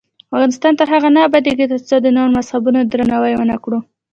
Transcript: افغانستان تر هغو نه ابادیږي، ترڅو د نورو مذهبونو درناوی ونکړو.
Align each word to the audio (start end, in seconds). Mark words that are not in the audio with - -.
افغانستان 0.33 0.73
تر 0.79 0.87
هغو 0.93 1.09
نه 1.15 1.21
ابادیږي، 1.27 1.65
ترڅو 1.71 1.95
د 2.01 2.07
نورو 2.17 2.35
مذهبونو 2.37 2.79
درناوی 2.91 3.33
ونکړو. 3.37 3.79